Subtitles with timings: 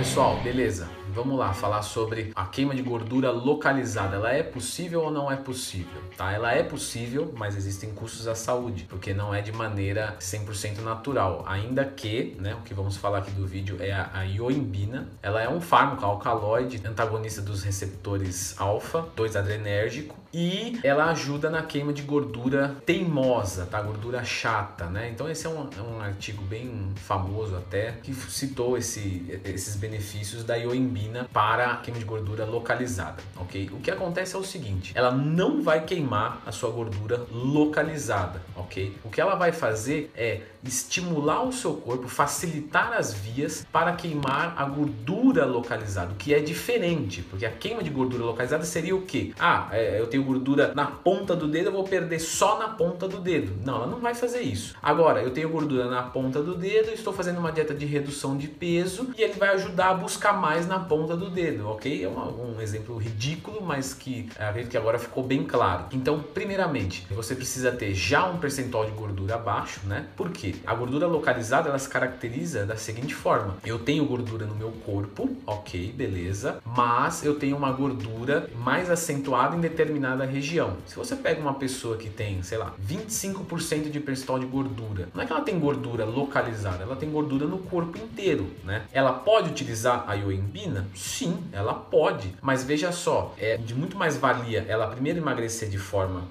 [0.00, 0.88] pessoal, beleza?
[1.12, 4.16] Vamos lá falar sobre a queima de gordura localizada.
[4.16, 6.00] Ela é possível ou não é possível?
[6.16, 6.32] Tá?
[6.32, 11.44] Ela é possível, mas existem custos à saúde, porque não é de maneira 100% natural.
[11.46, 15.06] Ainda que, né, o que vamos falar aqui do vídeo é a, a ioimbina.
[15.22, 21.92] Ela é um fármaco alcaloide, antagonista dos receptores alfa, 2-adrenérgico, e ela ajuda na queima
[21.92, 23.80] de gordura teimosa, tá?
[23.80, 25.10] Gordura chata, né?
[25.10, 30.44] Então esse é um, é um artigo bem famoso até que citou esse, esses benefícios
[30.44, 33.70] da ioimbina para a queima de gordura localizada, ok?
[33.72, 38.96] O que acontece é o seguinte, ela não vai queimar a sua gordura localizada, ok?
[39.04, 44.54] O que ela vai fazer é estimular o seu corpo, facilitar as vias para queimar
[44.56, 49.02] a gordura localizada, o que é diferente, porque a queima de gordura localizada seria o
[49.02, 49.34] que?
[49.38, 52.68] Ah, é, eu tenho tenho gordura na ponta do dedo, eu vou perder só na
[52.68, 53.52] ponta do dedo.
[53.64, 54.74] Não, ela não vai fazer isso.
[54.82, 58.46] Agora, eu tenho gordura na ponta do dedo, estou fazendo uma dieta de redução de
[58.46, 62.04] peso e ele vai ajudar a buscar mais na ponta do dedo, ok?
[62.04, 65.86] É uma, um exemplo ridículo, mas que é, acredito que agora ficou bem claro.
[65.92, 70.06] Então, primeiramente, você precisa ter já um percentual de gordura baixo, né?
[70.16, 70.54] Por quê?
[70.66, 75.30] A gordura localizada ela se caracteriza da seguinte forma: eu tenho gordura no meu corpo,
[75.46, 80.76] ok, beleza, mas eu tenho uma gordura mais acentuada em determinado determinada região.
[80.86, 85.22] Se você pega uma pessoa que tem, sei lá, 25% de percentual de gordura, não
[85.22, 88.84] é que ela tem gordura localizada, ela tem gordura no corpo inteiro, né?
[88.92, 90.86] Ela pode utilizar a ioimbina?
[90.94, 95.78] Sim, ela pode, mas veja só, é de muito mais valia ela primeiro emagrecer de
[95.78, 96.22] forma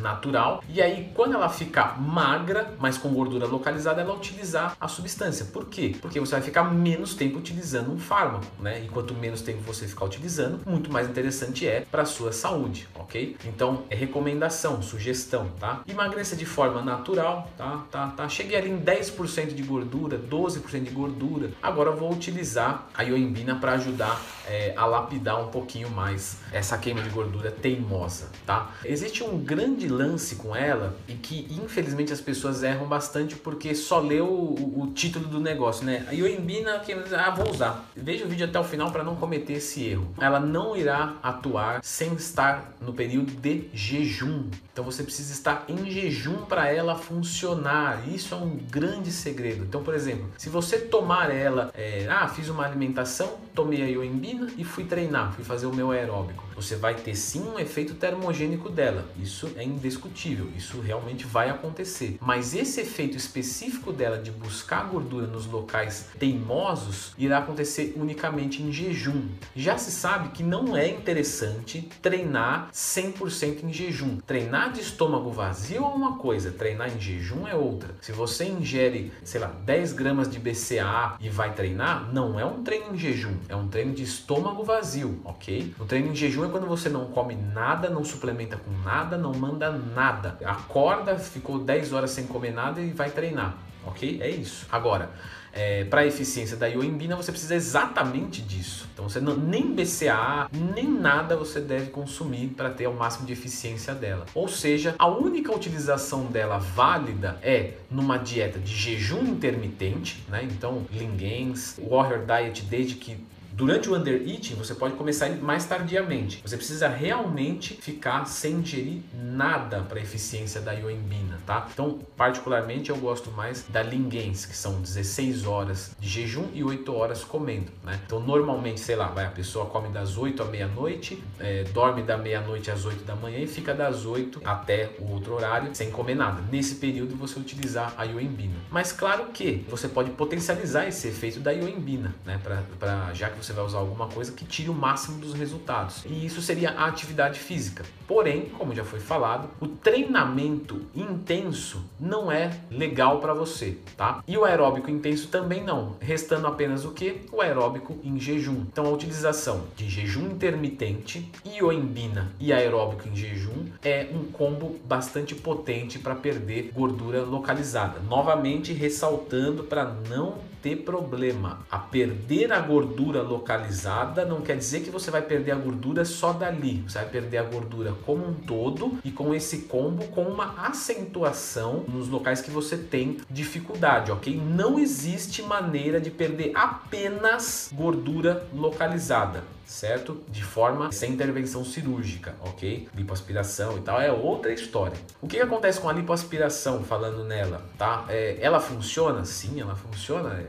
[0.00, 0.62] natural.
[0.68, 5.46] E aí, quando ela ficar magra, mas com gordura localizada, ela utilizar a substância.
[5.46, 5.96] Por quê?
[6.00, 8.82] Porque você vai ficar menos tempo utilizando um fármaco, né?
[8.84, 13.36] E quanto menos tempo você ficar utilizando, muito mais interessante é para sua saúde, ok?
[13.44, 15.82] Então, é recomendação, sugestão, tá?
[15.88, 17.84] Emagreça de forma natural, tá?
[17.90, 18.28] Tá, tá.
[18.28, 21.50] Cheguei ali em 10% de gordura, 12% de gordura.
[21.62, 27.02] Agora vou utilizar a ioimbina para ajudar é, a lapidar um pouquinho mais essa queima
[27.02, 28.70] de gordura teimosa, tá?
[28.84, 33.74] Existe um grande grande lance com ela e que infelizmente as pessoas erram bastante porque
[33.74, 36.06] só leu o, o título do negócio, né?
[36.08, 37.88] A Ioimbina, que ah, vou usar.
[37.94, 40.08] Veja o vídeo até o final para não cometer esse erro.
[40.18, 44.48] Ela não irá atuar sem estar no período de jejum.
[44.72, 48.02] Então você precisa estar em jejum para ela funcionar.
[48.08, 49.64] Isso é um grande segredo.
[49.64, 54.48] Então, por exemplo, se você tomar ela, é, ah, fiz uma alimentação, tomei a ioimbina
[54.56, 56.44] e fui treinar, fui fazer o meu aeróbico.
[56.56, 59.04] Você vai ter sim um efeito termogênico dela.
[59.16, 62.18] Isso é indiscutível, isso realmente vai acontecer.
[62.20, 68.72] Mas esse efeito específico dela de buscar gordura nos locais teimosos irá acontecer unicamente em
[68.72, 69.28] jejum.
[69.54, 74.18] Já se sabe que não é interessante treinar 100% em jejum.
[74.26, 77.94] Treinar de estômago vazio é uma coisa, treinar em jejum é outra.
[78.00, 82.62] Se você ingere, sei lá, 10 gramas de BCA e vai treinar, não é um
[82.62, 85.74] treino em jejum, é um treino de estômago vazio, ok?
[85.78, 89.32] O treino em jejum é quando você não come nada, não suplementa com nada, não
[89.32, 90.36] manda manda nada.
[90.44, 93.56] Acorda, ficou 10 horas sem comer nada e vai treinar,
[93.86, 94.20] ok?
[94.20, 94.66] É isso.
[94.70, 95.10] Agora,
[95.52, 98.88] é, para a eficiência da ioimbina, você precisa exatamente disso.
[98.92, 103.32] Então, você não, nem BCA, nem nada você deve consumir para ter o máximo de
[103.32, 104.26] eficiência dela.
[104.34, 110.42] Ou seja, a única utilização dela válida é numa dieta de jejum intermitente, né?
[110.42, 113.16] Então, Lingens, Warrior Diet, desde que
[113.54, 116.42] Durante o undereating, você pode começar mais tardiamente.
[116.44, 121.68] Você precisa realmente ficar sem ingerir nada para a eficiência da ioimbina, tá?
[121.72, 126.92] Então, particularmente, eu gosto mais da Lingens, que são 16 horas de jejum e 8
[126.92, 128.00] horas comendo, né?
[128.04, 132.18] Então, normalmente, sei lá, vai, a pessoa come das 8 à meia-noite, é, dorme da
[132.18, 136.16] meia-noite às 8 da manhã e fica das 8 até o outro horário sem comer
[136.16, 136.42] nada.
[136.50, 138.56] Nesse período, você utilizar a ioimbina.
[138.68, 142.40] Mas, claro que você pode potencializar esse efeito da ioimbina, né?
[142.42, 146.04] Pra, pra, já que você vai usar alguma coisa que tire o máximo dos resultados.
[146.06, 147.84] E isso seria a atividade física.
[148.06, 154.22] Porém, como já foi falado, o treinamento intenso não é legal para você, tá?
[154.26, 157.22] E o aeróbico intenso também não, restando apenas o que?
[157.32, 158.64] O aeróbico em jejum.
[158.70, 165.34] Então a utilização de jejum intermitente, ioimbina e aeróbico em jejum é um combo bastante
[165.34, 168.00] potente para perder gordura localizada.
[168.00, 171.58] Novamente ressaltando para não ter problema.
[171.70, 176.32] A perder a gordura localizada não quer dizer que você vai perder a gordura só
[176.32, 176.82] dali.
[176.88, 181.84] Você vai perder a gordura como um todo e com esse combo com uma acentuação
[181.86, 184.40] nos locais que você tem dificuldade, ok?
[184.42, 190.22] Não existe maneira de perder apenas gordura localizada certo?
[190.28, 192.88] De forma sem intervenção cirúrgica, ok?
[192.94, 194.96] Lipoaspiração e tal é outra história.
[195.20, 198.04] O que, que acontece com a lipoaspiração, falando nela, tá?
[198.08, 199.24] É, ela funciona?
[199.24, 200.34] Sim, ela funciona.
[200.34, 200.46] É,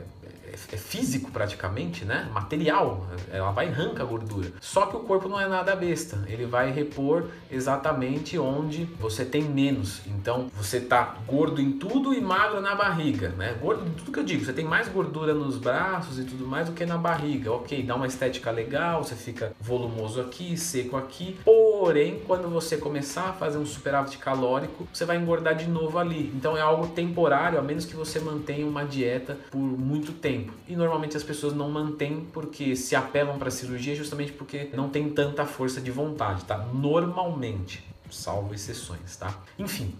[0.72, 2.28] é físico praticamente, né?
[2.32, 4.52] Material, ela vai arranca a gordura.
[4.60, 9.42] Só que o corpo não é nada besta, ele vai repor exatamente onde você tem
[9.42, 10.00] menos.
[10.06, 13.56] Então você tá gordo em tudo e magro na barriga, né?
[13.60, 16.68] Gordo em tudo que eu digo, você tem mais gordura nos braços e tudo mais
[16.68, 17.52] do que na barriga.
[17.52, 21.38] Ok, dá uma estética legal, você fica volumoso aqui, seco aqui.
[21.78, 26.32] Porém, quando você começar a fazer um superávit calórico, você vai engordar de novo ali.
[26.34, 30.54] Então é algo temporário, a menos que você mantenha uma dieta por muito tempo.
[30.66, 35.10] E normalmente as pessoas não mantêm porque se apelam para cirurgia justamente porque não tem
[35.10, 36.56] tanta força de vontade, tá?
[36.72, 39.38] Normalmente, salvo exceções, tá?
[39.58, 39.94] Enfim,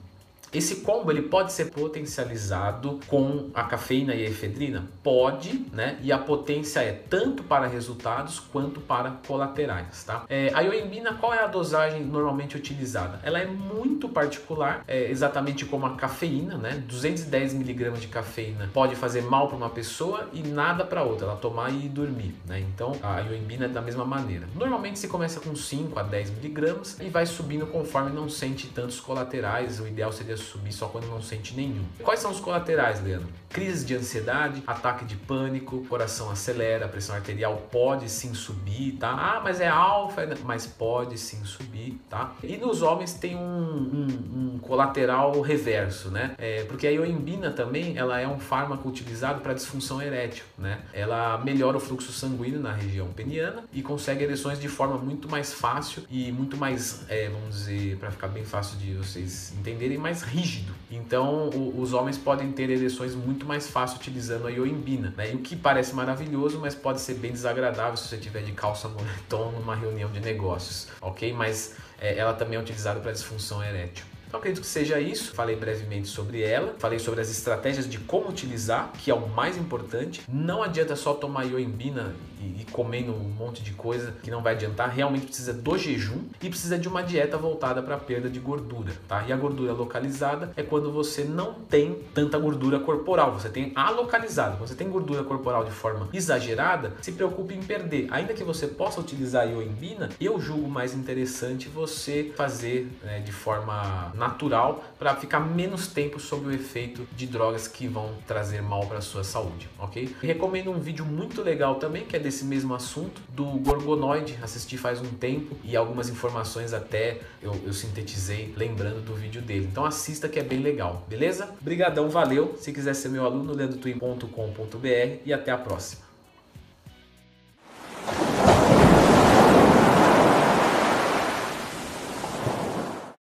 [0.57, 4.87] esse combo ele pode ser potencializado com a cafeína e a efedrina?
[5.03, 5.99] Pode, né?
[6.03, 10.25] E a potência é tanto para resultados quanto para colaterais, tá?
[10.29, 13.21] É, a ioimbina, qual é a dosagem normalmente utilizada?
[13.23, 16.83] Ela é muito particular, é, exatamente como a cafeína, né?
[16.87, 21.37] 210 miligramas de cafeína pode fazer mal para uma pessoa e nada para outra, ela
[21.37, 22.61] tomar e dormir, né?
[22.61, 24.47] Então a ioimbina é da mesma maneira.
[24.55, 29.01] Normalmente se começa com 5 a 10 miligramas e vai subindo conforme não sente tantos
[29.01, 29.81] colaterais.
[29.81, 31.85] O ideal seria subir só quando não sente nenhum.
[32.03, 33.29] Quais são os colaterais, Leandro?
[33.51, 39.11] Crise de ansiedade, ataque de pânico, coração acelera, pressão arterial pode sim subir, tá?
[39.11, 42.35] Ah, mas é alfa, mas pode sim subir, tá?
[42.43, 46.35] E nos homens tem um, um, um colateral reverso, né?
[46.39, 50.81] É, porque a ioimbina também, ela é um fármaco utilizado para disfunção erétil, né?
[50.93, 55.53] Ela melhora o fluxo sanguíneo na região peniana e consegue ereções de forma muito mais
[55.53, 60.23] fácil e muito mais, é, vamos dizer, para ficar bem fácil de vocês entenderem, mais
[60.27, 60.75] rígido.
[60.91, 65.33] Então, o, os homens podem ter ereções muito mais fácil utilizando a ioimbina, né?
[65.33, 68.89] E o que parece maravilhoso, mas pode ser bem desagradável se você tiver de calça
[68.89, 71.33] moletom numa reunião de negócios, ok?
[71.33, 74.05] Mas é, ela também é utilizada para disfunção erétil.
[74.27, 75.35] Então acredito que seja isso.
[75.35, 79.57] Falei brevemente sobre ela, falei sobre as estratégias de como utilizar, que é o mais
[79.57, 80.23] importante.
[80.29, 84.91] Não adianta só tomar ioimbina e, comendo um monte de coisa que não vai adiantar.
[84.91, 89.25] Realmente precisa do jejum e precisa de uma dieta voltada para perda de gordura, tá?
[89.27, 93.91] E a gordura localizada é quando você não tem tanta gordura corporal, você tem a
[93.91, 94.57] localizada.
[94.57, 98.09] Você tem gordura corporal de forma exagerada, se preocupe em perder.
[98.11, 103.33] Ainda que você possa utilizar a ioimbina, eu julgo mais interessante você fazer né, de
[103.33, 108.87] forma natural para ficar menos tempo sob o efeito de drogas que vão trazer mal
[108.87, 110.15] para sua saúde, ok?
[110.23, 115.01] recomendo um vídeo muito legal também que é desse mesmo assunto do Gorgonoide, assisti faz
[115.01, 119.69] um tempo e algumas informações até eu, eu sintetizei lembrando do vídeo dele.
[119.71, 121.55] Então assista que é bem legal, beleza?
[121.61, 122.57] Brigadão, valeu.
[122.59, 126.06] Se quiser ser meu aluno, leandrotwin.com.br e até a próxima.